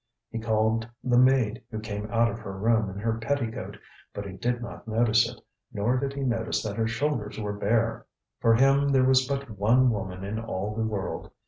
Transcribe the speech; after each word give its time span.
He 0.31 0.39
called 0.39 0.89
the 1.03 1.19
maid 1.19 1.61
who 1.69 1.79
came 1.79 2.09
out 2.09 2.31
of 2.31 2.39
her 2.39 2.57
room 2.57 2.89
in 2.89 2.97
her 2.97 3.19
petticoat. 3.19 3.77
But 4.15 4.25
he 4.25 4.35
did 4.35 4.59
not 4.59 4.87
notice 4.87 5.29
it, 5.29 5.39
nor 5.71 5.99
did 5.99 6.13
he 6.13 6.21
notice 6.23 6.63
that 6.63 6.75
her 6.77 6.87
shoulders 6.87 7.39
were 7.39 7.53
bare. 7.53 8.07
For 8.39 8.55
him 8.55 8.87
there 8.89 9.05
was 9.05 9.27
but 9.27 9.59
one 9.59 9.91
woman 9.91 10.23
in 10.23 10.39
all 10.39 10.73
the 10.73 10.81
world. 10.81 11.29